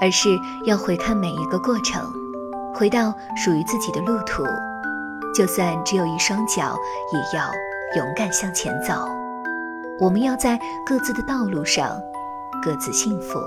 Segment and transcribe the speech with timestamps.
[0.00, 0.28] 而是
[0.66, 2.02] 要回看每一个过程，
[2.74, 4.44] 回到属于自己的路途，
[5.34, 6.76] 就算只有一双脚，
[7.12, 7.50] 也要
[7.96, 9.08] 勇敢向前走。
[10.00, 11.90] 我们要在各自的道路上，
[12.62, 13.38] 各自幸福。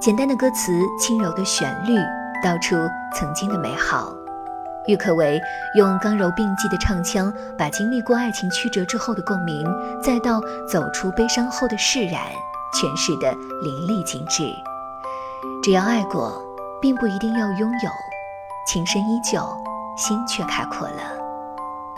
[0.00, 1.96] 简单的歌词，轻柔的旋律，
[2.44, 2.76] 道出
[3.14, 4.12] 曾经的美好。
[4.86, 5.40] 郁可唯
[5.76, 9.66] 用刚柔并济的唱腔，把经历过爱情曲折之后的共鸣，
[10.00, 10.40] 再到
[10.70, 12.20] 走出悲伤后的释然。
[12.74, 14.42] 诠释的淋漓尽致。
[15.62, 16.42] 只要爱过，
[16.80, 17.90] 并不一定要拥有。
[18.66, 19.40] 情深依旧，
[19.96, 21.16] 心却开阔了。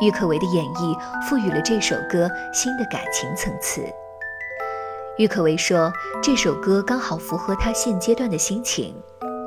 [0.01, 0.97] 郁可唯的演绎
[1.29, 3.83] 赋予了这首歌新的感情层次。
[5.19, 8.95] 郁可唯说，这首歌刚好符合她现阶段的心情。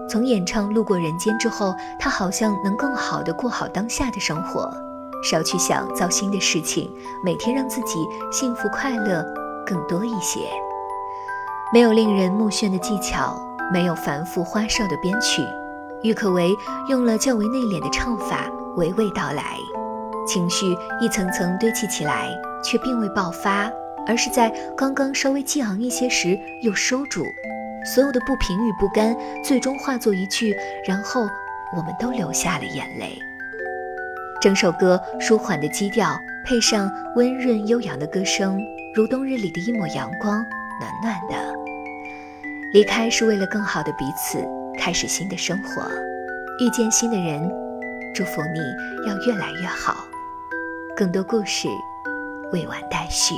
[0.09, 4.69] 从演唱《路过人间》之后，她好像能更好的过好当下的生活，
[5.23, 6.92] 少去想糟心的事情，
[7.23, 9.23] 每天让自己幸福快乐
[9.66, 10.39] 更多一些。
[11.73, 13.41] 没有令人目眩的技巧，
[13.72, 15.41] 没有繁复花哨的编曲，
[16.03, 16.53] 郁可唯
[16.89, 19.58] 用了较为内敛的唱法，娓娓道来，
[20.27, 22.27] 情绪一层层堆砌起来，
[22.61, 23.72] 却并未爆发，
[24.05, 27.23] 而是在刚刚稍微激昂一些时又收住，
[27.86, 30.53] 所有的不平与不甘，最终化作一句，
[30.86, 31.22] 然后
[31.77, 33.17] 我们都流下了眼泪。
[34.42, 38.59] 整首歌舒缓的基调，配上温润悠扬的歌声，
[38.94, 40.45] 如冬日里的一抹阳光，
[40.81, 41.61] 暖暖的。
[42.73, 44.42] 离开是为了更好的彼此，
[44.80, 45.82] 开始新的生活，
[46.64, 47.52] 遇见新的人，
[48.15, 50.05] 祝福你要越来越好。
[50.95, 51.67] 更多故事
[52.54, 53.36] 未完待续，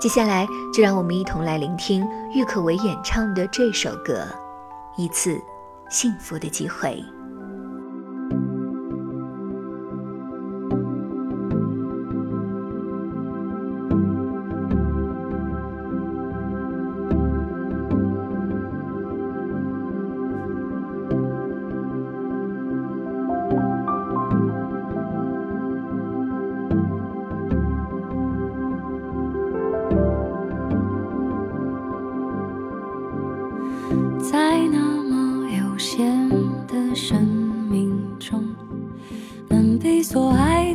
[0.00, 4.24] 接下来就让我们一同来聆听郁可唯演唱的这首歌，
[5.02, 5.40] 《一次
[5.88, 7.04] 幸福的机会》。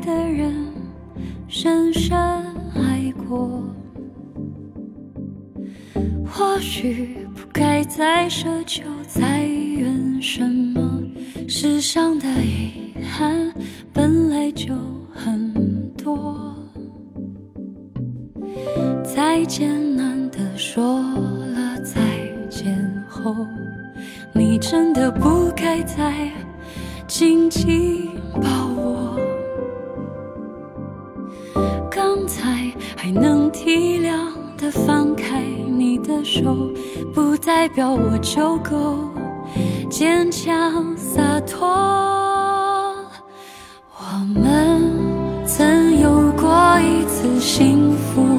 [0.02, 0.54] 的人
[1.48, 2.18] 深深
[2.76, 3.64] 爱过，
[6.26, 11.04] 或许不该再奢求，再怨什么。
[11.48, 13.54] 世上的遗憾
[13.94, 14.74] 本来就
[15.14, 16.56] 很多，
[19.04, 22.02] 再艰难的说了再
[22.50, 22.76] 见
[23.08, 23.36] 后，
[24.34, 26.32] 你真的不该再
[27.08, 28.10] 紧紧
[28.42, 28.71] 抱
[36.24, 36.72] 手，
[37.14, 38.98] 不代表我就够
[39.90, 41.68] 坚强洒脱。
[43.98, 48.31] 我们曾有过一次幸福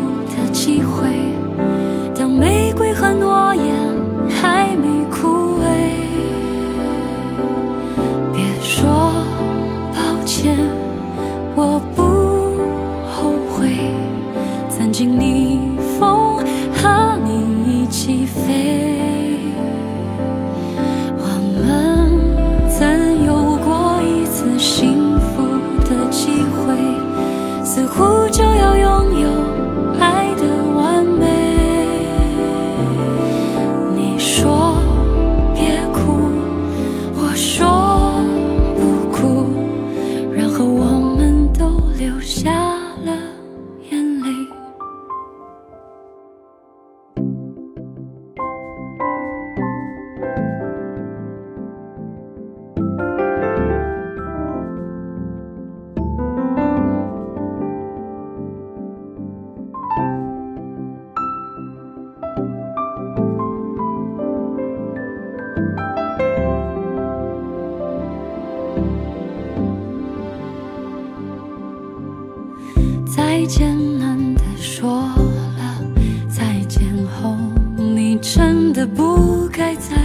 [73.46, 75.80] 艰难的说了
[76.28, 77.36] 再见后
[77.76, 79.96] 你真的不该再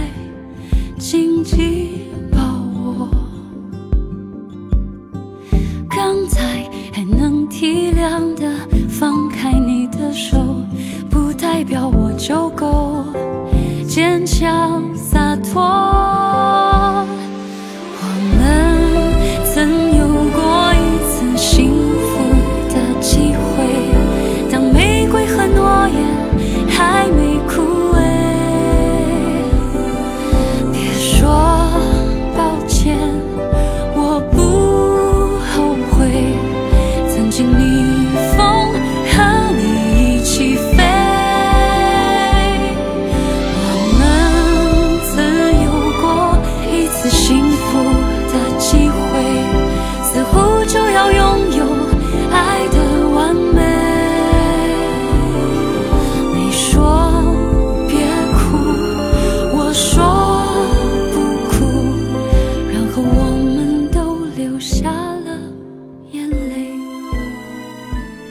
[0.98, 2.38] 紧紧抱
[2.82, 3.08] 我。
[5.88, 8.50] 刚才还能体谅的
[8.88, 10.36] 放开你的手
[11.08, 13.04] 不代表我就够。
[13.88, 15.97] 坚强洒脱。